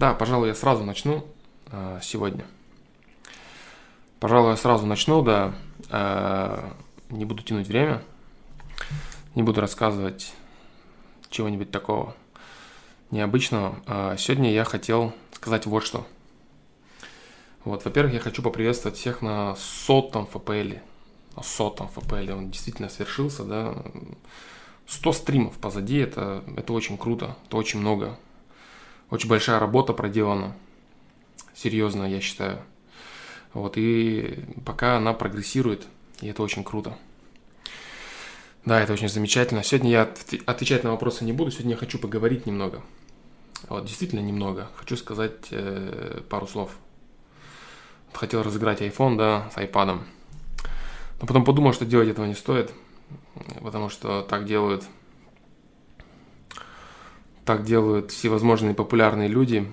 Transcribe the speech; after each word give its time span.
Да, 0.00 0.14
пожалуй, 0.14 0.48
я 0.48 0.54
сразу 0.54 0.82
начну 0.82 1.26
э, 1.66 1.98
сегодня. 2.02 2.46
Пожалуй, 4.18 4.52
я 4.52 4.56
сразу 4.56 4.86
начну, 4.86 5.20
да. 5.20 5.52
Э, 5.90 6.70
не 7.10 7.26
буду 7.26 7.42
тянуть 7.42 7.66
время. 7.66 8.02
Не 9.34 9.42
буду 9.42 9.60
рассказывать 9.60 10.32
чего-нибудь 11.28 11.70
такого 11.70 12.14
необычного. 13.10 13.78
Э, 13.86 14.16
сегодня 14.16 14.50
я 14.50 14.64
хотел 14.64 15.12
сказать 15.32 15.66
вот 15.66 15.84
что. 15.84 16.06
Вот, 17.66 17.84
во-первых, 17.84 18.14
я 18.14 18.20
хочу 18.20 18.40
поприветствовать 18.40 18.96
всех 18.96 19.20
на 19.20 19.54
сотом 19.56 20.26
ФПЛ. 20.26 20.78
На 21.36 21.42
сотом 21.42 21.88
ФПЛ. 21.88 22.32
Он 22.38 22.50
действительно 22.50 22.88
свершился, 22.88 23.44
да. 23.44 23.74
100 24.86 25.12
стримов 25.12 25.58
позади, 25.58 25.98
это, 25.98 26.42
это 26.56 26.72
очень 26.72 26.96
круто, 26.96 27.36
это 27.44 27.58
очень 27.58 27.80
много. 27.80 28.18
Очень 29.10 29.28
большая 29.28 29.58
работа 29.58 29.92
проделана, 29.92 30.54
серьезно, 31.54 32.04
я 32.04 32.20
считаю. 32.20 32.58
Вот, 33.52 33.76
и 33.76 34.44
пока 34.64 34.96
она 34.96 35.12
прогрессирует, 35.12 35.86
и 36.20 36.28
это 36.28 36.42
очень 36.42 36.62
круто. 36.62 36.96
Да, 38.64 38.80
это 38.80 38.92
очень 38.92 39.08
замечательно. 39.08 39.62
Сегодня 39.62 39.90
я 39.90 40.14
отвечать 40.46 40.84
на 40.84 40.90
вопросы 40.90 41.24
не 41.24 41.32
буду, 41.32 41.50
сегодня 41.50 41.72
я 41.72 41.76
хочу 41.76 41.98
поговорить 41.98 42.46
немного. 42.46 42.82
Вот, 43.68 43.84
действительно 43.84 44.20
немного. 44.20 44.70
Хочу 44.76 44.96
сказать 44.96 45.48
э, 45.50 46.20
пару 46.28 46.46
слов. 46.46 46.70
Хотел 48.12 48.42
разыграть 48.42 48.80
iPhone, 48.80 49.16
да, 49.16 49.50
с 49.54 49.58
iPad. 49.58 50.00
Но 51.20 51.26
потом 51.26 51.44
подумал, 51.44 51.72
что 51.72 51.84
делать 51.84 52.08
этого 52.08 52.26
не 52.26 52.34
стоит 52.34 52.72
потому 53.62 53.88
что 53.88 54.22
так 54.22 54.46
делают 54.46 54.84
так 57.50 57.64
делают 57.64 58.12
всевозможные 58.12 58.74
популярные 58.74 59.26
люди, 59.26 59.66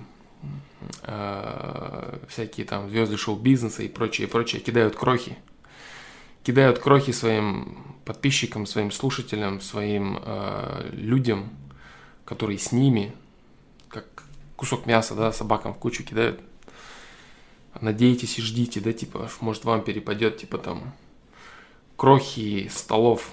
э, 1.02 2.18
всякие 2.28 2.66
там 2.66 2.90
звезды 2.90 3.16
шоу-бизнеса 3.16 3.84
и 3.84 3.88
прочее, 3.88 4.26
прочее, 4.26 4.60
кидают 4.60 4.96
крохи. 4.96 5.38
Кидают 6.42 6.80
крохи 6.80 7.12
своим 7.12 7.96
подписчикам, 8.04 8.66
своим 8.66 8.90
слушателям, 8.90 9.60
своим 9.60 10.18
э, 10.20 10.90
людям, 10.90 11.50
которые 12.24 12.58
с 12.58 12.72
ними, 12.72 13.12
как 13.88 14.24
кусок 14.56 14.86
мяса, 14.86 15.14
да, 15.14 15.30
собакам 15.30 15.72
в 15.72 15.78
кучу 15.78 16.02
кидают. 16.02 16.40
Надейтесь 17.80 18.40
и 18.40 18.42
ждите, 18.42 18.80
да, 18.80 18.92
типа, 18.92 19.30
может 19.40 19.64
вам 19.64 19.84
перепадет, 19.84 20.38
типа 20.38 20.58
там, 20.58 20.92
крохи 21.96 22.68
столов 22.74 23.30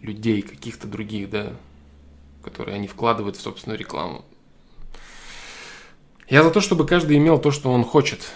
людей 0.00 0.42
каких-то 0.42 0.86
других, 0.86 1.28
да, 1.28 1.56
которые 2.42 2.76
они 2.76 2.88
вкладывают 2.88 3.36
в 3.36 3.40
собственную 3.40 3.78
рекламу. 3.78 4.24
Я 6.28 6.44
за 6.44 6.50
то, 6.50 6.60
чтобы 6.60 6.86
каждый 6.86 7.16
имел 7.16 7.38
то, 7.38 7.50
что 7.50 7.72
он 7.72 7.84
хочет. 7.84 8.32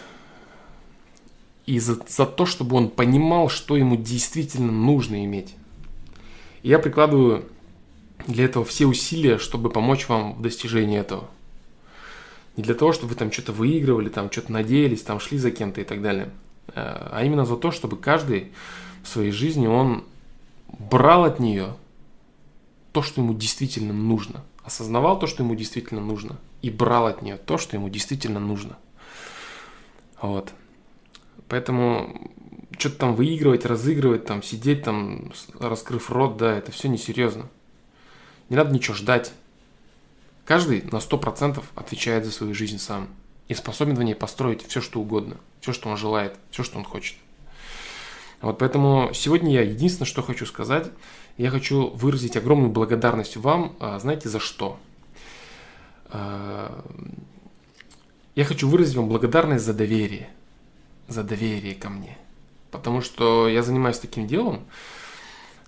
И 1.66 1.78
за, 1.78 1.98
за 2.08 2.27
то, 2.27 2.44
чтобы 2.44 2.77
он 2.77 2.88
понимал, 2.91 3.48
что 3.48 3.77
ему 3.77 3.96
действительно 3.96 4.72
нужно 4.72 5.24
иметь. 5.24 5.55
И 6.62 6.69
я 6.69 6.78
прикладываю 6.78 7.44
для 8.27 8.46
этого 8.46 8.64
все 8.64 8.86
усилия, 8.86 9.38
чтобы 9.38 9.70
помочь 9.70 10.08
вам 10.08 10.34
в 10.34 10.42
достижении 10.42 10.98
этого. 10.98 11.28
Не 12.56 12.62
для 12.62 12.74
того, 12.74 12.92
чтобы 12.92 13.11
вы 13.11 13.14
там 13.16 13.33
что-то 13.33 13.52
выигрывали, 13.52 14.08
там 14.08 14.30
что-то 14.30 14.52
надеялись, 14.52 15.02
там 15.02 15.20
шли 15.20 15.39
за 15.39 15.50
кем-то 15.50 15.80
и 15.80 15.84
так 15.84 16.02
далее. 16.02 16.30
Э, 16.68 17.08
а 17.12 17.22
именно 17.24 17.44
за 17.44 17.56
то, 17.56 17.70
чтобы 17.70 17.96
каждый 17.96 18.52
в 19.02 19.08
своей 19.08 19.30
жизни 19.30 19.66
он 19.66 20.05
брал 20.68 21.24
от 21.24 21.41
нее 21.41 21.74
то, 22.94 23.02
что 23.02 23.20
ему 23.20 23.34
действительно 23.34 23.92
нужно, 23.92 24.44
осознавал 24.62 25.18
то, 25.18 25.26
что 25.26 25.42
ему 25.42 25.56
действительно 25.56 26.00
нужно, 26.00 26.38
и 26.62 26.70
брал 26.70 27.08
от 27.08 27.22
нее 27.22 27.36
то, 27.36 27.58
что 27.58 27.76
ему 27.76 27.88
действительно 27.88 28.38
нужно. 28.38 28.78
Вот. 30.22 30.52
Поэтому 31.48 32.30
что-то 32.78 32.96
там 32.98 33.16
выигрывать, 33.16 33.66
разыгрывать, 33.66 34.27
там 34.27 34.44
сидеть 34.44 34.84
там, 34.84 35.33
раскрыв 35.58 36.08
рот, 36.08 36.36
да, 36.36 36.56
это 36.56 36.70
все 36.70 36.88
несерьезно. 36.88 37.48
Не 38.48 38.54
надо 38.54 38.72
ничего 38.72 38.94
ждать. 38.94 39.33
Каждый 40.44 40.83
на 40.83 40.98
100% 40.98 41.60
отвечает 41.74 42.24
за 42.24 42.30
свою 42.30 42.54
жизнь 42.54 42.78
сам 42.78 43.08
и 43.48 43.54
способен 43.54 43.96
в 43.96 44.02
ней 44.04 44.14
построить 44.14 44.64
все, 44.64 44.80
что 44.80 45.00
угодно, 45.00 45.38
все, 45.60 45.72
что 45.72 45.88
он 45.88 45.96
желает, 45.96 46.36
все, 46.52 46.62
что 46.62 46.78
он 46.78 46.84
хочет. 46.84 47.16
Вот 48.40 48.58
поэтому 48.58 49.10
сегодня 49.14 49.52
я 49.52 49.62
единственное, 49.62 50.06
что 50.06 50.22
хочу 50.22 50.46
сказать, 50.46 50.92
я 51.36 51.50
хочу 51.50 51.89
выразить 51.90 52.36
огромную 52.36 52.70
благодарность 52.70 53.36
вам, 53.36 53.74
а, 53.80 53.98
знаете, 53.98 54.28
за 54.28 54.40
что? 54.40 54.78
А, 56.06 56.84
я 58.34 58.45
хочу 58.45 58.68
выразить 58.68 58.96
вам 58.96 59.08
благодарность 59.08 59.64
за 59.64 59.74
доверие, 59.74 60.28
за 61.08 61.22
доверие 61.22 61.74
ко 61.74 61.89
мне. 61.89 62.17
Потому 62.70 63.00
что 63.00 63.48
я 63.48 63.62
занимаюсь 63.62 63.98
таким 63.98 64.27
делом, 64.27 64.64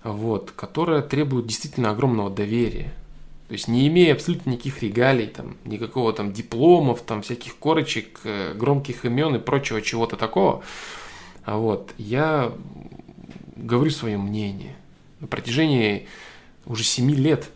вот, 0.03 0.51
которое 0.51 1.01
требует 1.01 1.47
действительно 1.47 1.91
огромного 1.91 2.29
доверия. 2.29 2.93
То 3.47 3.53
есть 3.53 3.69
не 3.69 3.87
имея 3.87 4.13
абсолютно 4.13 4.51
никаких 4.51 4.83
регалий, 4.83 5.27
там, 5.27 5.55
никакого 5.63 6.11
там 6.11 6.33
дипломов, 6.33 7.01
там, 7.01 7.21
всяких 7.21 7.57
корочек, 7.57 8.19
э, 8.25 8.53
громких 8.53 9.05
имен 9.05 9.35
и 9.35 9.39
прочего 9.39 9.81
чего-то 9.81 10.17
такого, 10.17 10.63
вот, 11.45 11.93
я 11.97 12.51
говорю 13.55 13.89
свое 13.89 14.17
мнение. 14.17 14.75
На 15.19 15.27
протяжении 15.27 16.07
уже 16.65 16.83
семи 16.83 17.15
лет. 17.15 17.49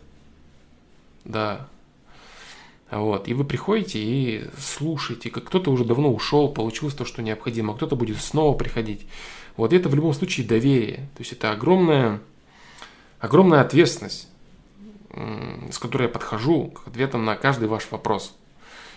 Да. 1.24 1.68
Вот. 2.90 3.28
И 3.28 3.34
вы 3.34 3.44
приходите 3.44 3.98
и 3.98 4.44
слушаете, 4.58 5.30
как 5.30 5.44
кто-то 5.44 5.70
уже 5.70 5.84
давно 5.84 6.12
ушел, 6.12 6.48
получил 6.48 6.90
то, 6.90 7.04
что 7.04 7.22
необходимо, 7.22 7.72
а 7.72 7.76
кто-то 7.76 7.96
будет 7.96 8.18
снова 8.18 8.56
приходить. 8.56 9.06
Вот 9.56 9.72
это 9.72 9.88
в 9.88 9.94
любом 9.94 10.12
случае 10.14 10.46
доверие. 10.46 11.08
То 11.14 11.20
есть 11.20 11.32
это 11.32 11.52
огромная, 11.52 12.20
огромная 13.18 13.60
ответственность, 13.60 14.28
с 15.70 15.78
которой 15.78 16.04
я 16.04 16.08
подхожу 16.08 16.68
к 16.68 16.88
ответам 16.88 17.24
на 17.24 17.36
каждый 17.36 17.68
ваш 17.68 17.90
вопрос. 17.90 18.34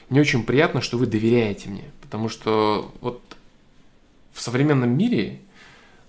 Мне 0.09 0.22
очень 0.22 0.44
приятно, 0.44 0.82
что 0.82 0.97
вы 0.97 1.08
доверяете 1.08 1.70
мне, 1.70 1.86
потому 2.02 2.30
что 2.30 2.92
вот 3.02 3.22
в 4.34 4.42
современном 4.42 4.96
мире 4.96 5.40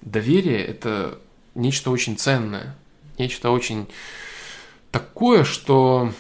доверие– 0.03 0.59
это 0.67 1.19
нечто 1.56 1.91
очень 1.91 2.17
ценное, 2.17 2.77
нечто 3.19 3.50
очень 3.50 3.87
такое, 4.93 5.44
что 5.44 6.12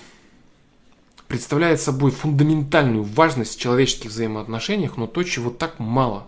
представляет 1.28 1.80
собой 1.80 2.10
фундаментальную 2.10 3.04
важность 3.04 3.56
в 3.56 3.60
человеческих 3.60 4.10
взаимоотношениях, 4.10 4.96
но 4.96 5.06
то, 5.06 5.22
чего 5.22 5.50
так 5.50 5.78
мало. 5.78 6.26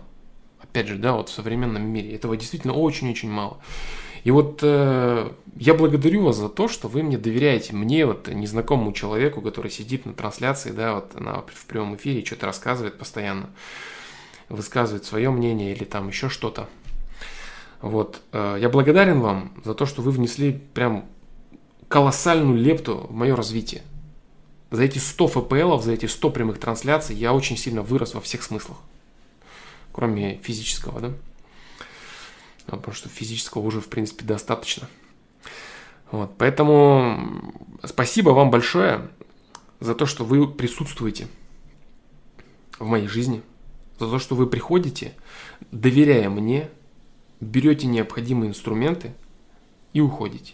Опять 0.61 0.87
же, 0.87 0.95
да, 0.97 1.13
вот 1.13 1.29
в 1.29 1.33
современном 1.33 1.83
мире. 1.83 2.13
Этого 2.13 2.37
действительно 2.37 2.73
очень-очень 2.73 3.29
мало. 3.29 3.59
И 4.23 4.31
вот 4.31 4.59
э, 4.61 5.31
я 5.55 5.73
благодарю 5.73 6.23
вас 6.23 6.35
за 6.35 6.49
то, 6.49 6.67
что 6.67 6.89
вы 6.89 7.03
мне 7.03 7.17
доверяете, 7.17 7.73
мне, 7.73 8.05
вот 8.05 8.27
незнакомому 8.27 8.91
человеку, 8.91 9.41
который 9.41 9.71
сидит 9.71 10.05
на 10.05 10.13
трансляции, 10.13 10.71
да, 10.71 10.95
вот 10.95 11.19
на, 11.19 11.41
в 11.41 11.65
прямом 11.65 11.95
эфире, 11.95 12.25
что-то 12.25 12.45
рассказывает 12.45 12.97
постоянно 12.97 13.49
высказывает 14.49 15.05
свое 15.05 15.29
мнение 15.29 15.71
или 15.73 15.83
там 15.83 16.07
еще 16.07 16.27
что-то. 16.27 16.67
Вот. 17.81 18.21
Э, 18.31 18.57
я 18.59 18.69
благодарен 18.69 19.21
вам 19.21 19.53
за 19.63 19.73
то, 19.73 19.85
что 19.85 20.01
вы 20.01 20.11
внесли 20.11 20.51
прям 20.51 21.05
колоссальную 21.87 22.57
лепту 22.57 23.07
в 23.09 23.13
мое 23.13 23.35
развитие. 23.35 23.83
За 24.71 24.83
эти 24.83 24.99
100 24.99 25.27
ФПЛов, 25.27 25.83
за 25.83 25.93
эти 25.93 26.05
100 26.05 26.29
прямых 26.29 26.59
трансляций 26.59 27.15
я 27.15 27.33
очень 27.33 27.57
сильно 27.57 27.81
вырос 27.81 28.13
во 28.13 28.21
всех 28.21 28.43
смыслах. 28.43 28.77
Кроме 29.91 30.37
физического, 30.37 30.99
да? 30.99 31.11
Потому 32.67 32.93
что 32.93 33.09
физического 33.09 33.63
уже, 33.63 33.81
в 33.81 33.87
принципе, 33.87 34.25
достаточно. 34.25 34.87
Вот, 36.11 36.31
поэтому 36.37 37.41
спасибо 37.83 38.31
вам 38.31 38.51
большое 38.51 39.09
за 39.79 39.95
то, 39.95 40.05
что 40.05 40.23
вы 40.23 40.47
присутствуете 40.47 41.27
в 42.77 42.85
моей 42.85 43.07
жизни– 43.07 43.41
за 43.99 44.09
то, 44.09 44.19
что 44.19 44.35
вы 44.35 44.47
приходите, 44.47 45.13
доверяя 45.71 46.29
мне, 46.29 46.69
берете 47.39 47.87
необходимые 47.87 48.49
инструменты 48.49 49.13
и 49.93 50.01
уходите. 50.01 50.53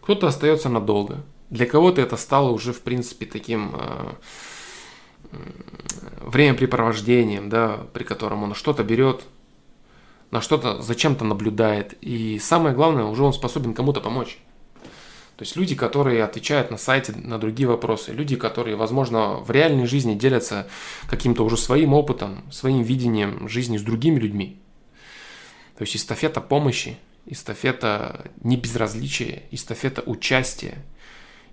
Кто-то 0.00 0.26
остается 0.26 0.68
надолго. 0.68 1.24
Для 1.50 1.66
кого-то 1.66 2.00
это 2.00 2.16
стало 2.16 2.50
уже, 2.50 2.72
в 2.72 2.80
принципе, 2.82 3.26
таким 3.26 3.72
э, 3.74 4.12
времяпрепровождением, 6.20 7.48
да, 7.48 7.80
при 7.92 8.04
котором 8.04 8.42
он 8.42 8.54
что-то 8.54 8.82
берет, 8.82 9.22
на 10.30 10.40
что-то 10.40 10.82
зачем-то 10.82 11.24
наблюдает. 11.24 11.94
И 12.00 12.38
самое 12.38 12.74
главное, 12.74 13.04
уже 13.04 13.22
он 13.22 13.32
способен 13.32 13.74
кому-то 13.74 14.00
помочь. 14.00 14.38
То 15.36 15.42
есть 15.42 15.54
люди, 15.54 15.74
которые 15.74 16.24
отвечают 16.24 16.70
на 16.70 16.78
сайте 16.78 17.12
на 17.12 17.38
другие 17.38 17.68
вопросы, 17.68 18.12
люди, 18.12 18.36
которые, 18.36 18.74
возможно, 18.74 19.34
в 19.34 19.50
реальной 19.50 19.86
жизни 19.86 20.14
делятся 20.14 20.66
каким-то 21.08 21.44
уже 21.44 21.58
своим 21.58 21.92
опытом, 21.92 22.42
своим 22.50 22.82
видением 22.82 23.46
жизни 23.48 23.76
с 23.76 23.82
другими 23.82 24.18
людьми. 24.18 24.58
То 25.76 25.82
есть 25.82 25.96
эстафета 25.96 26.40
помощи, 26.40 26.96
эстафета 27.26 28.30
небезразличия, 28.42 29.42
эстафета 29.50 30.02
участия, 30.02 30.84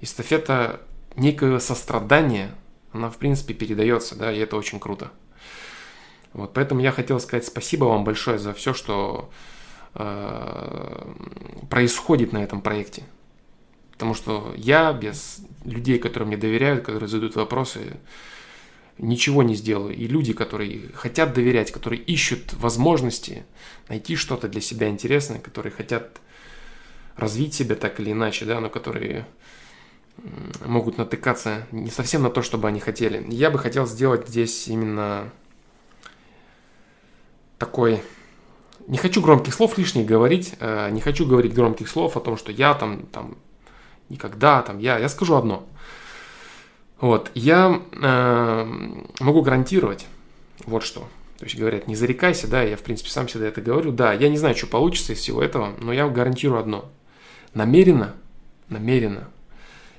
эстафета 0.01 0.81
некого 1.15 1.59
сострадания 1.59 2.55
она, 2.93 3.09
в 3.09 3.17
принципе, 3.17 3.53
передается, 3.53 4.15
да, 4.15 4.31
и 4.31 4.37
это 4.37 4.55
очень 4.55 4.79
круто. 4.79 5.11
Вот, 6.31 6.53
поэтому 6.53 6.81
я 6.81 6.91
хотел 6.91 7.19
сказать 7.19 7.45
спасибо 7.45 7.85
вам 7.85 8.03
большое 8.03 8.37
за 8.37 8.53
все, 8.53 8.73
что 8.73 9.31
э, 9.95 11.13
происходит 11.69 12.33
на 12.33 12.43
этом 12.43 12.61
проекте. 12.61 13.03
Потому 13.91 14.13
что 14.13 14.53
я 14.55 14.93
без 14.93 15.39
людей, 15.63 15.99
которые 15.99 16.27
мне 16.27 16.37
доверяют, 16.37 16.85
которые 16.85 17.09
задают 17.09 17.35
вопросы, 17.35 17.97
ничего 18.97 19.43
не 19.43 19.55
сделаю. 19.55 19.95
И 19.95 20.07
люди, 20.07 20.33
которые 20.33 20.89
хотят 20.93 21.33
доверять, 21.33 21.71
которые 21.71 22.01
ищут 22.01 22.53
возможности 22.53 23.45
найти 23.89 24.15
что-то 24.15 24.47
для 24.47 24.61
себя 24.61 24.89
интересное, 24.89 25.39
которые 25.39 25.71
хотят 25.71 26.21
развить 27.15 27.53
себя 27.53 27.75
так 27.75 27.99
или 27.99 28.11
иначе, 28.11 28.45
да, 28.45 28.59
но 28.59 28.69
которые 28.69 29.25
могут 30.65 30.97
натыкаться 30.97 31.67
не 31.71 31.89
совсем 31.89 32.23
на 32.23 32.29
то, 32.29 32.41
что 32.41 32.57
бы 32.57 32.67
они 32.67 32.79
хотели. 32.79 33.25
Я 33.29 33.49
бы 33.49 33.59
хотел 33.59 33.85
сделать 33.85 34.27
здесь 34.27 34.67
именно 34.67 35.31
такой... 37.57 38.01
Не 38.87 38.97
хочу 38.97 39.21
громких 39.21 39.53
слов 39.53 39.77
лишних 39.77 40.05
говорить, 40.05 40.55
э, 40.59 40.89
не 40.91 40.99
хочу 40.99 41.25
говорить 41.25 41.53
громких 41.53 41.87
слов 41.87 42.17
о 42.17 42.19
том, 42.19 42.35
что 42.35 42.51
я 42.51 42.73
там, 42.73 43.05
там 43.05 43.37
никогда, 44.09 44.61
там 44.61 44.79
я, 44.79 44.99
я 44.99 45.07
скажу 45.07 45.35
одно. 45.35 45.65
Вот, 47.03 47.31
я 47.33 47.81
э, 47.91 48.65
могу 49.19 49.41
гарантировать 49.41 50.07
вот 50.63 50.83
что. 50.83 51.01
То 51.37 51.43
есть 51.43 51.57
говорят, 51.57 51.85
не 51.85 51.97
зарекайся, 51.97 52.47
да, 52.47 52.63
я 52.63 52.77
в 52.77 52.81
принципе 52.81 53.09
сам 53.09 53.27
всегда 53.27 53.47
это 53.47 53.59
говорю. 53.59 53.91
Да, 53.91 54.13
я 54.13 54.29
не 54.29 54.37
знаю, 54.37 54.55
что 54.55 54.67
получится 54.67 55.11
из 55.11 55.17
всего 55.17 55.43
этого, 55.43 55.73
но 55.81 55.91
я 55.91 56.07
гарантирую 56.07 56.61
одно. 56.61 56.89
Намеренно, 57.53 58.15
намеренно 58.69 59.27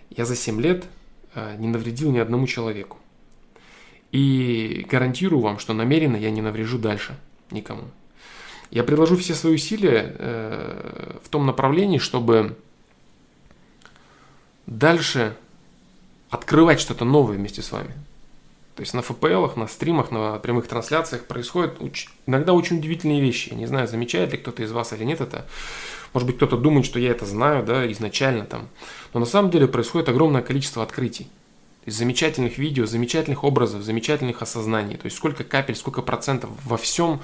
я 0.09 0.25
за 0.25 0.35
7 0.35 0.59
лет 0.63 0.87
э, 1.35 1.57
не 1.59 1.69
навредил 1.69 2.11
ни 2.11 2.17
одному 2.17 2.47
человеку. 2.47 2.97
И 4.11 4.87
гарантирую 4.91 5.43
вам, 5.43 5.59
что 5.59 5.75
намеренно 5.75 6.17
я 6.17 6.31
не 6.31 6.41
наврежу 6.41 6.79
дальше 6.79 7.19
никому. 7.51 7.83
Я 8.71 8.83
приложу 8.83 9.19
все 9.19 9.35
свои 9.35 9.57
усилия 9.57 10.17
э, 10.19 11.19
в 11.23 11.29
том 11.29 11.45
направлении, 11.45 11.99
чтобы 11.99 12.57
дальше 14.65 15.37
открывать 16.35 16.81
что-то 16.81 17.05
новое 17.05 17.37
вместе 17.37 17.63
с 17.63 17.73
вами. 17.73 17.93
То 18.75 18.81
есть 18.81 18.93
на 18.93 19.01
FPL, 19.01 19.57
на 19.57 19.69
стримах, 19.69 20.11
на 20.11 20.39
прямых 20.41 20.67
трансляциях 20.67 21.27
происходят 21.27 21.79
уч- 21.79 22.09
иногда 22.27 22.53
очень 22.53 22.79
удивительные 22.79 23.21
вещи. 23.21 23.51
Я 23.51 23.57
не 23.57 23.67
знаю, 23.67 23.87
замечает 23.87 24.33
ли 24.33 24.39
кто-то 24.39 24.63
из 24.65 24.73
вас 24.73 24.93
или 24.93 25.05
нет 25.05 25.21
это. 25.21 25.47
Может 26.13 26.27
быть, 26.27 26.37
кто-то 26.37 26.57
думает, 26.57 26.87
что 26.87 26.99
я 26.99 27.13
это 27.13 27.25
знаю, 27.25 27.65
да, 27.65 27.91
изначально 27.93 28.45
там. 28.45 28.69
Но 29.13 29.21
на 29.21 29.27
самом 29.27 29.51
деле 29.51 29.69
происходит 29.69 30.09
огромное 30.09 30.43
количество 30.43 30.83
открытий. 30.83 31.29
То 31.85 31.91
замечательных 31.91 32.59
видео, 32.59 32.87
замечательных 32.87 33.45
образов, 33.45 33.83
замечательных 33.83 34.43
осознаний. 34.43 34.97
То 34.97 35.05
есть 35.05 35.17
сколько 35.17 35.45
капель, 35.45 35.77
сколько 35.77 36.03
процентов 36.03 36.51
во 36.65 36.77
всем 36.77 37.21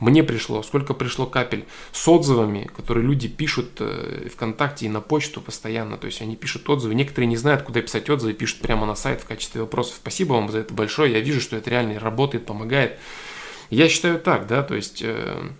мне 0.00 0.22
пришло, 0.22 0.62
сколько 0.62 0.94
пришло 0.94 1.26
капель 1.26 1.66
с 1.92 2.06
отзывами, 2.06 2.70
которые 2.76 3.04
люди 3.04 3.26
пишут 3.26 3.70
э, 3.80 4.28
ВКонтакте 4.32 4.86
и 4.86 4.88
на 4.88 5.00
почту 5.00 5.40
постоянно. 5.40 5.96
То 5.96 6.06
есть 6.06 6.22
они 6.22 6.36
пишут 6.36 6.68
отзывы. 6.70 6.94
Некоторые 6.94 7.26
не 7.26 7.36
знают, 7.36 7.62
куда 7.62 7.82
писать 7.82 8.08
отзывы, 8.08 8.32
пишут 8.32 8.60
прямо 8.60 8.86
на 8.86 8.94
сайт 8.94 9.22
в 9.22 9.26
качестве 9.26 9.62
вопросов. 9.62 9.96
Спасибо 9.96 10.34
вам 10.34 10.50
за 10.50 10.58
это 10.58 10.72
большое. 10.72 11.12
Я 11.12 11.20
вижу, 11.20 11.40
что 11.40 11.56
это 11.56 11.70
реально 11.70 11.98
работает, 11.98 12.46
помогает. 12.46 12.98
Я 13.70 13.88
считаю 13.88 14.18
так, 14.18 14.46
да, 14.46 14.62
то 14.62 14.74
есть 14.74 15.02
э, 15.02 15.50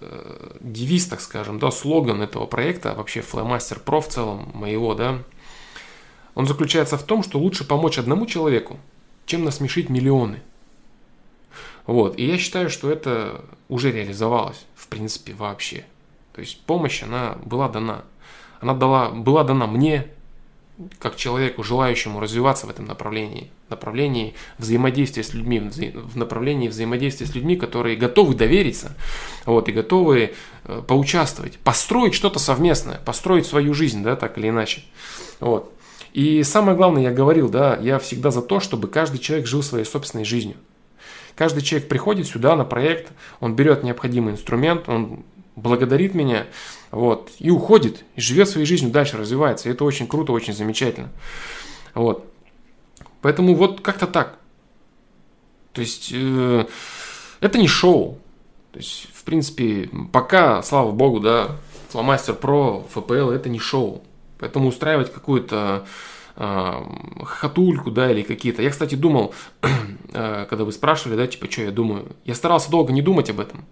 э, 0.00 0.56
девиз, 0.60 1.06
так 1.06 1.20
скажем, 1.20 1.58
да, 1.58 1.70
слоган 1.70 2.22
этого 2.22 2.46
проекта, 2.46 2.94
вообще 2.94 3.20
Flymaster 3.20 3.82
Pro 3.84 4.00
в 4.00 4.08
целом 4.08 4.50
моего, 4.54 4.94
да, 4.94 5.22
он 6.34 6.46
заключается 6.46 6.96
в 6.96 7.02
том, 7.02 7.22
что 7.22 7.38
лучше 7.38 7.66
помочь 7.66 7.98
одному 7.98 8.26
человеку, 8.26 8.78
чем 9.26 9.44
насмешить 9.44 9.90
миллионы. 9.90 10.42
Вот. 11.86 12.18
И 12.18 12.26
я 12.26 12.38
считаю, 12.38 12.70
что 12.70 12.90
это 12.90 13.44
уже 13.68 13.92
реализовалось, 13.92 14.66
в 14.74 14.88
принципе, 14.88 15.34
вообще. 15.34 15.84
То 16.32 16.40
есть 16.40 16.60
помощь, 16.64 17.02
она 17.02 17.38
была 17.44 17.68
дана. 17.68 18.04
Она 18.60 18.74
дала, 18.74 19.10
была 19.10 19.44
дана 19.44 19.66
мне, 19.66 20.08
как 20.98 21.16
человеку, 21.16 21.62
желающему 21.62 22.20
развиваться 22.20 22.66
в 22.66 22.70
этом 22.70 22.84
направлении, 22.84 23.50
направлении 23.68 24.34
взаимодействия 24.58 25.22
с 25.22 25.32
людьми, 25.32 25.60
в 25.60 26.16
направлении 26.16 26.68
взаимодействия 26.68 27.26
с 27.26 27.34
людьми, 27.34 27.56
которые 27.56 27.96
готовы 27.96 28.34
довериться, 28.34 28.94
вот, 29.46 29.68
и 29.68 29.72
готовы 29.72 30.34
э, 30.64 30.82
поучаствовать, 30.86 31.58
построить 31.58 32.14
что-то 32.14 32.38
совместное, 32.38 33.00
построить 33.04 33.46
свою 33.46 33.72
жизнь, 33.72 34.02
да, 34.02 34.16
так 34.16 34.36
или 34.36 34.50
иначе. 34.50 34.82
Вот. 35.40 35.72
И 36.12 36.42
самое 36.42 36.76
главное, 36.76 37.02
я 37.02 37.10
говорил, 37.10 37.48
да, 37.48 37.76
я 37.76 37.98
всегда 37.98 38.30
за 38.30 38.42
то, 38.42 38.60
чтобы 38.60 38.88
каждый 38.88 39.18
человек 39.18 39.46
жил 39.46 39.62
своей 39.62 39.84
собственной 39.84 40.24
жизнью. 40.24 40.56
Каждый 41.36 41.62
человек 41.62 41.88
приходит 41.88 42.26
сюда 42.26 42.56
на 42.56 42.64
проект, 42.64 43.12
он 43.40 43.54
берет 43.54 43.84
необходимый 43.84 44.32
инструмент, 44.32 44.88
он 44.88 45.22
благодарит 45.54 46.14
меня, 46.14 46.46
вот, 46.90 47.30
и 47.38 47.50
уходит, 47.50 48.04
и 48.14 48.20
живет 48.20 48.48
своей 48.48 48.66
жизнью 48.66 48.90
дальше, 48.90 49.18
развивается. 49.18 49.68
И 49.68 49.72
это 49.72 49.84
очень 49.84 50.06
круто, 50.06 50.32
очень 50.32 50.54
замечательно. 50.54 51.10
Вот. 51.94 52.24
Поэтому 53.20 53.54
вот 53.54 53.82
как-то 53.82 54.06
так. 54.06 54.38
То 55.72 55.82
есть 55.82 56.10
э, 56.14 56.66
это 57.40 57.58
не 57.58 57.68
шоу. 57.68 58.18
То 58.72 58.78
есть, 58.78 59.08
в 59.12 59.24
принципе, 59.24 59.90
пока, 60.12 60.62
слава 60.62 60.90
богу, 60.90 61.20
да, 61.20 61.56
Flowmaster 61.92 62.38
Pro, 62.38 62.86
FPL 62.94 63.32
это 63.32 63.48
не 63.50 63.58
шоу. 63.58 64.02
Поэтому 64.38 64.68
устраивать 64.68 65.12
какую-то 65.12 65.86
хатульку, 66.36 67.90
да, 67.90 68.10
или 68.10 68.22
какие-то. 68.22 68.62
Я, 68.62 68.70
кстати, 68.70 68.94
думал, 68.94 69.34
э, 70.12 70.46
когда 70.48 70.64
вы 70.64 70.72
спрашивали, 70.72 71.16
да, 71.16 71.26
типа, 71.26 71.50
что 71.50 71.62
я 71.62 71.70
думаю, 71.70 72.14
я 72.24 72.34
старался 72.34 72.70
долго 72.70 72.92
не 72.92 73.02
думать 73.02 73.30
об 73.30 73.40
этом. 73.40 73.64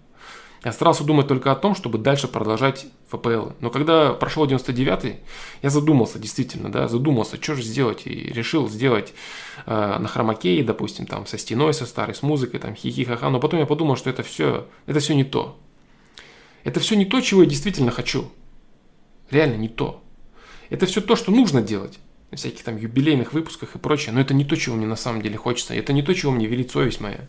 Я 0.63 0.71
старался 0.71 1.03
думать 1.03 1.27
только 1.27 1.51
о 1.51 1.55
том, 1.55 1.75
чтобы 1.75 1.99
дальше 1.99 2.27
продолжать 2.27 2.87
ФПЛ. 3.09 3.49
Но 3.59 3.69
когда 3.69 4.13
прошел 4.13 4.47
99-й, 4.47 5.17
я 5.61 5.69
задумался, 5.69 6.17
действительно, 6.17 6.71
да, 6.71 6.87
задумался, 6.87 7.37
что 7.39 7.53
же 7.53 7.61
сделать. 7.61 8.07
И 8.07 8.09
решил 8.09 8.67
сделать 8.67 9.13
э, 9.67 9.97
на 9.99 10.07
хромакее, 10.07 10.63
допустим, 10.63 11.05
там, 11.05 11.27
со 11.27 11.37
стеной, 11.37 11.71
со 11.75 11.85
старой, 11.85 12.15
с 12.15 12.23
музыкой, 12.23 12.59
там, 12.59 12.73
хихи-ха-ха. 12.73 13.29
Но 13.29 13.39
потом 13.39 13.59
я 13.59 13.67
подумал, 13.67 13.95
что 13.95 14.09
это 14.09 14.23
все, 14.23 14.67
это 14.87 14.99
все 14.99 15.13
не 15.13 15.23
то. 15.23 15.55
Это 16.63 16.79
все 16.79 16.95
не 16.95 17.05
то, 17.05 17.21
чего 17.21 17.43
я 17.43 17.47
действительно 17.47 17.91
хочу. 17.91 18.31
Реально 19.29 19.57
не 19.57 19.69
то. 19.69 20.01
Это 20.71 20.87
все 20.87 20.99
то, 20.99 21.15
что 21.15 21.31
нужно 21.31 21.61
делать 21.61 21.99
всяких 22.35 22.63
там 22.63 22.77
юбилейных 22.77 23.33
выпусках 23.33 23.75
и 23.75 23.79
прочее, 23.79 24.13
но 24.13 24.21
это 24.21 24.33
не 24.33 24.45
то, 24.45 24.55
чего 24.55 24.75
мне 24.75 24.85
на 24.85 24.95
самом 24.95 25.21
деле 25.21 25.37
хочется, 25.37 25.73
это 25.73 25.93
не 25.93 26.03
то, 26.03 26.13
чего 26.13 26.31
мне 26.31 26.47
велит 26.47 26.71
совесть 26.71 27.01
моя. 27.01 27.21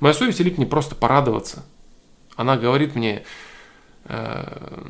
Моя 0.00 0.14
совесть 0.14 0.40
велит 0.40 0.58
мне 0.58 0.66
просто 0.66 0.94
порадоваться. 0.94 1.64
Она 2.36 2.56
говорит 2.56 2.94
мне, 2.94 3.24
э, 4.04 4.84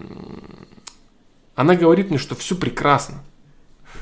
она 1.54 1.74
говорит 1.74 2.10
мне, 2.10 2.18
что 2.18 2.34
все 2.34 2.56
прекрасно. 2.56 3.22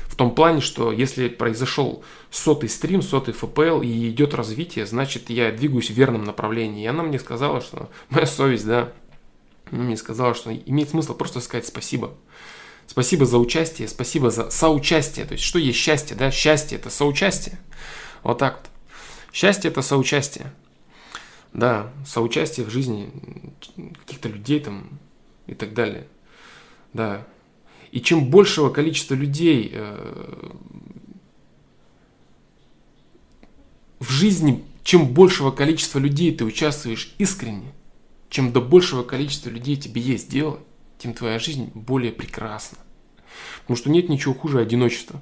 В 0.07 0.15
том 0.15 0.35
плане, 0.35 0.61
что 0.61 0.91
если 0.91 1.29
произошел 1.29 2.03
сотый 2.29 2.69
стрим, 2.69 3.01
сотый 3.01 3.33
ФПЛ 3.33 3.81
и 3.81 4.09
идет 4.09 4.33
развитие, 4.33 4.85
значит 4.85 5.29
я 5.29 5.51
двигаюсь 5.51 5.89
в 5.89 5.93
верном 5.93 6.25
направлении. 6.25 6.83
И 6.83 6.87
она 6.87 7.03
мне 7.03 7.19
сказала, 7.19 7.61
что 7.61 7.89
моя 8.09 8.25
совесть, 8.25 8.65
да, 8.65 8.91
мне 9.71 9.97
сказала, 9.97 10.33
что 10.33 10.53
имеет 10.53 10.89
смысл 10.89 11.15
просто 11.15 11.39
сказать 11.39 11.65
спасибо. 11.65 12.13
Спасибо 12.89 13.27
за 13.27 13.37
участие, 13.37 13.87
спасибо 13.87 14.31
за 14.31 14.49
соучастие. 14.49 15.27
То 15.27 15.33
есть, 15.33 15.43
что 15.43 15.59
есть 15.59 15.77
счастье, 15.77 16.17
да? 16.17 16.31
Счастье– 16.31 16.75
это 16.79 16.89
соучастие. 16.89 17.59
Вот 18.23 18.39
так 18.39 18.61
вот. 18.61 18.69
Счастье– 19.31 19.69
это 19.71 19.83
соучастие. 19.83 20.51
Да, 21.53 21.93
соучастие 22.03 22.65
в 22.65 22.71
жизни 22.71 23.11
каких-то 23.99 24.29
людей 24.29 24.59
там 24.59 24.97
и 25.45 25.53
так 25.53 25.75
далее. 25.75 26.07
Да. 26.91 27.27
И 27.91 28.01
чем 28.01 28.31
большего 28.31 28.71
количества 28.71 29.13
людей 29.13 29.69
э, 29.71 30.51
в 33.99 34.09
жизни, 34.09 34.63
чем 34.83 35.13
большего 35.13 35.51
количества 35.51 35.99
людей 35.99 36.35
ты 36.35 36.43
участвуешь 36.43 37.13
искренне, 37.19 37.71
чем 38.31 38.51
до 38.51 38.61
большего 38.61 39.03
количества 39.03 39.51
людей 39.51 39.75
тебе 39.75 40.01
есть 40.01 40.27
дело, 40.31 40.59
тем 40.99 41.13
твоя 41.13 41.39
жизнь 41.39 41.71
более 41.73 42.11
прекрасна. 42.11 42.77
Потому 43.61 43.77
что 43.77 43.89
нет 43.89 44.09
ничего 44.09 44.33
хуже 44.33 44.59
одиночества. 44.59 45.21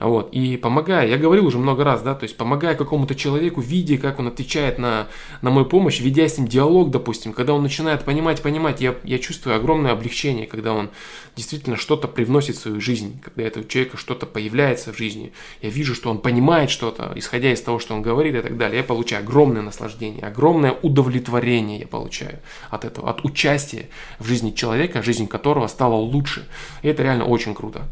Вот. 0.00 0.30
И 0.32 0.56
помогая, 0.56 1.06
я 1.06 1.16
говорил 1.16 1.46
уже 1.46 1.58
много 1.58 1.84
раз, 1.84 2.02
да, 2.02 2.14
то 2.14 2.24
есть 2.24 2.36
помогая 2.36 2.74
какому-то 2.74 3.14
человеку, 3.14 3.60
видя, 3.60 3.96
как 3.96 4.18
он 4.18 4.28
отвечает 4.28 4.78
на, 4.78 5.06
на 5.40 5.50
мою 5.50 5.66
помощь, 5.66 6.00
ведя 6.00 6.28
с 6.28 6.36
ним 6.36 6.48
диалог, 6.48 6.90
допустим, 6.90 7.32
когда 7.32 7.54
он 7.54 7.62
начинает 7.62 8.04
понимать, 8.04 8.42
понимать, 8.42 8.80
я, 8.80 8.94
я 9.04 9.18
чувствую 9.18 9.56
огромное 9.56 9.92
облегчение, 9.92 10.46
когда 10.46 10.72
он 10.74 10.90
действительно 11.36 11.76
что-то 11.76 12.08
привносит 12.08 12.56
в 12.56 12.60
свою 12.60 12.80
жизнь, 12.80 13.20
когда 13.22 13.42
этого 13.42 13.66
человека 13.66 13.96
что-то 13.96 14.26
появляется 14.26 14.92
в 14.92 14.98
жизни. 14.98 15.32
Я 15.62 15.70
вижу, 15.70 15.94
что 15.94 16.10
он 16.10 16.18
понимает 16.18 16.70
что-то, 16.70 17.12
исходя 17.14 17.52
из 17.52 17.60
того, 17.60 17.78
что 17.78 17.94
он 17.94 18.02
говорит 18.02 18.34
и 18.34 18.40
так 18.40 18.56
далее. 18.56 18.78
Я 18.78 18.84
получаю 18.84 19.22
огромное 19.22 19.62
наслаждение, 19.62 20.22
огромное 20.22 20.72
удовлетворение 20.82 21.80
я 21.80 21.86
получаю 21.86 22.40
от 22.70 22.84
этого, 22.84 23.10
от 23.10 23.24
участия 23.24 23.88
в 24.18 24.26
жизни 24.26 24.50
человека, 24.50 25.02
жизнь 25.02 25.26
которого 25.26 25.66
стала 25.66 25.94
лучше. 25.94 26.46
И 26.82 26.88
это 26.88 27.02
реально 27.02 27.24
очень 27.24 27.54
круто. 27.54 27.82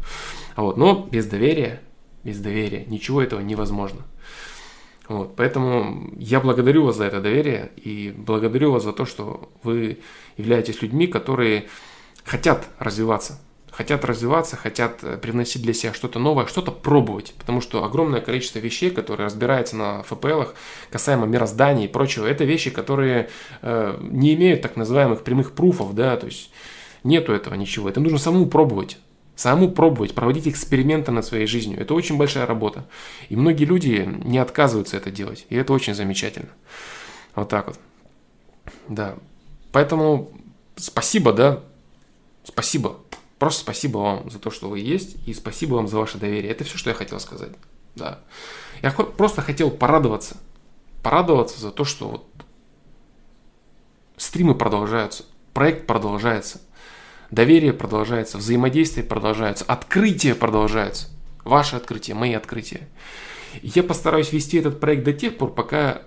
Вот. 0.55 0.77
Но 0.77 1.07
без 1.11 1.25
доверия 1.25 1.81
без 2.23 2.39
доверия. 2.39 2.85
Ничего 2.85 3.21
этого 3.21 3.41
невозможно. 3.41 4.01
Вот, 5.07 5.35
поэтому 5.35 6.11
я 6.17 6.39
благодарю 6.39 6.85
вас 6.85 6.95
за 6.95 7.05
это 7.05 7.19
доверие 7.19 7.71
и 7.75 8.13
благодарю 8.15 8.71
вас 8.71 8.83
за 8.83 8.93
то, 8.93 9.05
что 9.05 9.51
вы 9.61 9.99
являетесь 10.37 10.81
людьми, 10.81 11.07
которые 11.07 11.67
хотят 12.23 12.69
развиваться, 12.79 13.37
хотят 13.69 14.05
развиваться, 14.05 14.55
хотят 14.55 15.03
э, 15.03 15.17
привносить 15.17 15.61
для 15.61 15.73
себя 15.73 15.93
что-то 15.93 16.19
новое, 16.19 16.45
что-то 16.45 16.71
пробовать, 16.71 17.33
потому 17.37 17.59
что 17.59 17.83
огромное 17.83 18.21
количество 18.21 18.59
вещей, 18.59 18.91
которые 18.91 19.25
разбираются 19.25 19.75
на 19.75 20.03
ФПЛах, 20.03 20.55
касаемо 20.89 21.25
мироздания 21.25 21.85
и 21.85 21.89
прочего, 21.89 22.25
это 22.25 22.45
вещи, 22.45 22.69
которые 22.69 23.29
э, 23.61 23.97
не 24.01 24.33
имеют 24.35 24.61
так 24.61 24.77
называемых 24.77 25.23
прямых 25.23 25.51
пруфов, 25.51 25.93
да, 25.95 26.15
то 26.15 26.27
есть 26.27 26.49
нету 27.03 27.33
этого 27.33 27.55
ничего, 27.55 27.89
это 27.89 27.99
нужно 27.99 28.19
самому 28.19 28.45
пробовать. 28.45 28.99
Самому 29.35 29.71
пробовать, 29.71 30.13
проводить 30.13 30.47
эксперименты 30.47 31.11
над 31.11 31.25
своей 31.25 31.47
жизнью. 31.47 31.79
Это 31.79 31.95
очень 31.95 32.17
большая 32.17 32.45
работа. 32.45 32.85
И 33.29 33.35
многие 33.35 33.65
люди 33.65 34.07
не 34.23 34.37
отказываются 34.37 34.97
это 34.97 35.09
делать. 35.09 35.47
И 35.49 35.55
это 35.55 35.73
очень 35.73 35.95
замечательно. 35.95 36.49
Вот 37.33 37.49
так 37.49 37.67
вот. 37.67 37.79
Да. 38.87 39.15
Поэтому 39.71 40.31
спасибо, 40.75 41.33
да. 41.33 41.63
Спасибо. 42.43 42.99
Просто 43.39 43.61
спасибо 43.61 43.97
вам 43.97 44.29
за 44.29 44.37
то, 44.37 44.51
что 44.51 44.69
вы 44.69 44.79
есть. 44.79 45.15
И 45.27 45.33
спасибо 45.33 45.75
вам 45.75 45.87
за 45.87 45.97
ваше 45.97 46.19
доверие. 46.19 46.51
Это 46.51 46.63
все, 46.63 46.77
что 46.77 46.91
я 46.91 46.95
хотел 46.95 47.19
сказать. 47.19 47.51
Да. 47.95 48.19
Я 48.83 48.91
просто 48.91 49.41
хотел 49.41 49.71
порадоваться. 49.71 50.37
Порадоваться 51.01 51.59
за 51.59 51.71
то, 51.71 51.85
что 51.85 52.07
вот 52.07 52.27
стримы 54.17 54.53
продолжаются. 54.53 55.25
Проект 55.53 55.87
продолжается. 55.87 56.61
Доверие 57.33 57.73
продолжается, 57.73 58.37
взаимодействие 58.37 59.03
продолжается, 59.03 59.65
открытие 59.65 60.35
продолжается. 60.35 61.07
Ваше 61.43 61.75
открытие, 61.77 62.13
мои 62.13 62.33
открытия. 62.33 62.87
я 63.63 63.81
постараюсь 63.81 64.31
вести 64.31 64.57
этот 64.57 64.79
проект 64.79 65.03
до 65.03 65.13
тех 65.13 65.39
пор, 65.39 65.51
пока 65.51 66.03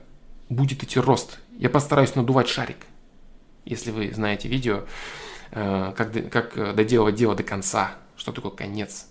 будет 0.49 0.85
идти 0.85 1.01
рост. 1.01 1.41
Я 1.59 1.69
постараюсь 1.69 2.15
надувать 2.15 2.47
шарик. 2.47 2.77
Если 3.65 3.91
вы 3.91 4.13
знаете 4.15 4.47
видео, 4.47 4.85
э, 5.51 5.95
как, 5.97 6.13
как 6.31 6.77
доделывать 6.77 7.17
дело 7.17 7.35
до 7.35 7.43
конца. 7.43 7.97
Что 8.17 8.31
такое 8.31 8.53
конец? 8.53 9.09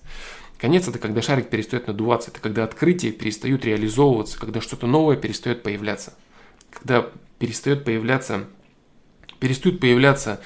Конец 0.58 0.88
это 0.88 1.00
когда 1.00 1.22
шарик 1.22 1.50
перестает 1.50 1.88
надуваться, 1.88 2.32
это 2.32 2.40
когда 2.40 2.64
открытия 2.64 3.12
перестают 3.12 3.66
реализовываться, 3.66 4.40
когда 4.40 4.62
что-то 4.62 4.88
новое 4.88 5.18
перестает 5.18 5.64
появляться. 5.64 6.14
Когда 6.72 7.10
перестает 7.40 7.84
появляться, 7.84 8.46
перестают 9.42 9.82
появляться 9.82 10.40
Э, 10.40 10.44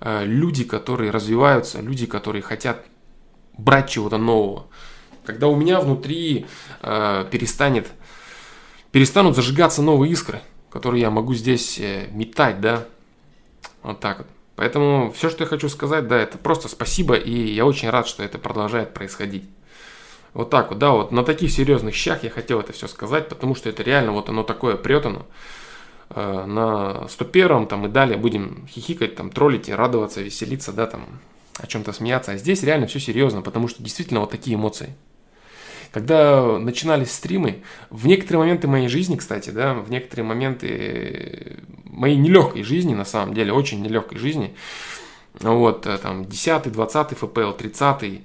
люди, 0.00 0.64
которые 0.64 1.10
развиваются, 1.10 1.80
люди, 1.80 2.06
которые 2.06 2.42
хотят 2.42 2.84
брать 3.58 3.90
чего-то 3.90 4.16
нового. 4.16 4.66
Когда 5.24 5.48
у 5.48 5.56
меня 5.56 5.80
внутри 5.80 6.46
э, 6.80 7.26
перестанет, 7.30 7.88
перестанут 8.92 9.36
зажигаться 9.36 9.82
новые 9.82 10.12
искры, 10.12 10.40
которые 10.70 11.02
я 11.02 11.10
могу 11.10 11.34
здесь 11.34 11.78
э, 11.78 12.08
метать, 12.12 12.60
да, 12.60 12.86
вот 13.82 14.00
так 14.00 14.18
вот. 14.18 14.26
Поэтому 14.56 15.12
все, 15.12 15.28
что 15.28 15.44
я 15.44 15.48
хочу 15.48 15.68
сказать, 15.68 16.08
да, 16.08 16.18
это 16.18 16.38
просто 16.38 16.68
спасибо, 16.68 17.14
и 17.14 17.52
я 17.52 17.66
очень 17.66 17.90
рад, 17.90 18.08
что 18.08 18.22
это 18.22 18.38
продолжает 18.38 18.94
происходить. 18.94 19.44
Вот 20.34 20.50
так 20.50 20.70
вот, 20.70 20.78
да, 20.78 20.92
вот 20.92 21.12
на 21.12 21.24
таких 21.24 21.50
серьезных 21.50 21.94
щах 21.94 22.24
я 22.24 22.30
хотел 22.30 22.60
это 22.60 22.72
все 22.72 22.88
сказать, 22.88 23.28
потому 23.28 23.54
что 23.54 23.68
это 23.68 23.82
реально 23.82 24.12
вот 24.12 24.28
оно 24.28 24.42
такое 24.42 24.76
прет 24.76 25.06
оно. 25.06 25.26
Э, 26.10 26.44
на 26.46 27.06
101 27.08 27.66
там 27.66 27.86
и 27.86 27.88
далее 27.88 28.16
будем 28.16 28.66
хихикать, 28.68 29.14
там, 29.16 29.30
троллить 29.30 29.68
и 29.68 29.72
радоваться, 29.72 30.22
веселиться, 30.22 30.72
да, 30.72 30.86
там, 30.86 31.06
о 31.58 31.66
чем-то 31.66 31.92
смеяться. 31.92 32.32
А 32.32 32.36
здесь 32.36 32.62
реально 32.62 32.86
все 32.86 32.98
серьезно, 32.98 33.42
потому 33.42 33.68
что 33.68 33.82
действительно 33.82 34.20
вот 34.20 34.30
такие 34.30 34.56
эмоции. 34.56 34.94
Когда 35.92 36.58
начинались 36.58 37.12
стримы, 37.12 37.62
в 37.90 38.06
некоторые 38.06 38.40
моменты 38.40 38.68
моей 38.68 38.88
жизни, 38.88 39.16
кстати, 39.16 39.50
да, 39.50 39.74
в 39.74 39.90
некоторые 39.90 40.26
моменты 40.26 41.58
моей 41.84 42.16
нелегкой 42.16 42.62
жизни, 42.62 42.94
на 42.94 43.04
самом 43.04 43.34
деле, 43.34 43.52
очень 43.52 43.82
нелегкой 43.82 44.18
жизни, 44.18 44.54
вот, 45.40 45.86
э, 45.86 45.98
там, 45.98 46.24
10 46.24 46.72
20 46.72 47.18
ФПЛ, 47.18 47.52
30 47.52 48.22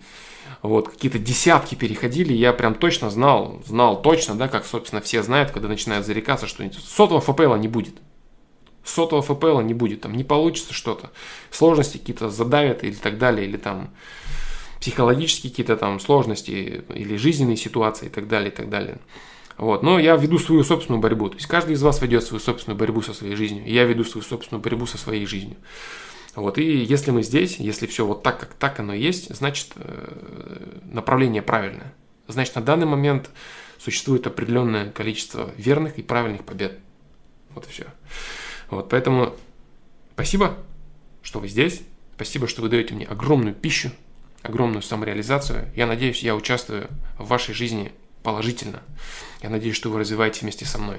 вот, 0.62 0.90
какие-то 0.90 1.20
десятки 1.20 1.76
переходили, 1.76 2.32
я 2.34 2.54
прям 2.54 2.76
точно 2.76 3.10
знал, 3.10 3.62
знал 3.66 4.02
точно, 4.02 4.36
да, 4.36 4.48
как, 4.48 4.66
собственно, 4.66 5.02
все 5.02 5.22
знают, 5.22 5.52
когда 5.52 5.68
начинают 5.68 6.06
зарекаться, 6.06 6.48
что 6.48 6.64
сотого 6.74 7.20
ФПЛа 7.20 7.56
не 7.56 7.68
будет. 7.68 7.96
Сотого 8.86 9.22
ФПЛа 9.22 9.62
не 9.62 9.74
будет, 9.74 10.02
там 10.02 10.14
не 10.14 10.24
получится 10.24 10.74
что-то. 10.74 11.12
Сложности 11.52 11.98
какие-то 11.98 12.30
задавят 12.30 12.84
или 12.84 12.96
так 12.96 13.18
далее, 13.18 13.46
или 13.46 13.58
там 13.58 13.90
психологические 14.80 15.52
какие-то 15.52 15.78
там 15.78 16.00
сложности, 16.00 16.84
или 16.94 17.16
жизненные 17.18 17.58
ситуации 17.58 18.08
и 18.08 18.10
так 18.10 18.28
далее, 18.28 18.50
и 18.50 18.56
так 18.56 18.70
далее. 18.70 19.00
Вот. 19.58 19.84
Но 19.84 20.00
я 20.00 20.16
веду 20.16 20.40
свою 20.40 20.64
собственную 20.64 21.02
борьбу. 21.02 21.30
То 21.30 21.36
есть 21.36 21.48
каждый 21.48 21.74
из 21.74 21.84
вас 21.84 22.02
ведет 22.02 22.24
свою 22.24 22.42
собственную 22.42 22.78
борьбу 22.78 23.02
со 23.02 23.14
своей 23.14 23.36
жизнью. 23.36 23.64
Я 23.66 23.84
веду 23.84 24.04
свою 24.04 24.26
собственную 24.26 24.62
борьбу 24.62 24.86
со 24.86 24.98
своей 24.98 25.26
жизнью. 25.26 25.58
Вот, 26.36 26.58
и 26.58 26.64
если 26.84 27.12
мы 27.12 27.22
здесь, 27.22 27.58
если 27.58 27.86
все 27.86 28.06
вот 28.06 28.24
так, 28.24 28.40
как 28.40 28.54
так 28.56 28.80
оно 28.80 28.94
есть, 28.94 29.34
значит 29.36 29.72
э, 29.76 30.80
направление 30.84 31.42
правильное. 31.42 31.94
Значит, 32.28 32.56
на 32.56 32.62
данный 32.62 32.88
момент 32.88 33.30
существует 33.78 34.26
определенное 34.26 34.92
количество 34.92 35.52
верных 35.58 36.00
и 36.00 36.02
правильных 36.02 36.44
побед. 36.44 36.80
Вот 37.52 37.68
и 37.68 37.70
все. 37.70 37.86
Вот, 38.70 38.90
поэтому 38.90 39.36
спасибо, 40.14 40.58
что 41.22 41.40
вы 41.40 41.48
здесь. 41.48 41.82
Спасибо, 42.16 42.48
что 42.48 42.62
вы 42.62 42.70
даете 42.70 42.94
мне 42.94 43.06
огромную 43.06 43.54
пищу, 43.54 43.92
огромную 44.42 44.82
самореализацию. 44.82 45.70
Я 45.76 45.86
надеюсь, 45.86 46.24
я 46.24 46.36
участвую 46.36 46.88
в 47.18 47.28
вашей 47.28 47.54
жизни 47.54 47.92
положительно. 48.24 48.82
Я 49.42 49.50
надеюсь, 49.50 49.76
что 49.76 49.90
вы 49.90 50.00
развиваете 50.00 50.42
вместе 50.42 50.66
со 50.66 50.80
мной. 50.80 50.98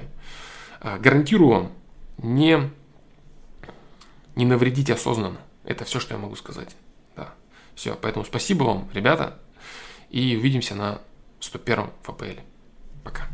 А, 0.81 0.97
гарантирую 0.99 1.49
вам, 1.49 1.71
не 2.17 2.69
не 4.35 4.45
навредить 4.45 4.89
осознанно. 4.89 5.39
Это 5.63 5.85
все, 5.85 5.99
что 5.99 6.13
я 6.13 6.19
могу 6.19 6.35
сказать. 6.35 6.75
Да. 7.15 7.33
Все, 7.75 7.95
поэтому 7.95 8.25
спасибо 8.25 8.63
вам, 8.63 8.89
ребята, 8.93 9.39
и 10.09 10.35
увидимся 10.35 10.75
на 10.75 11.01
101 11.39 11.89
ФПЛ. 12.03 12.41
Пока. 13.03 13.27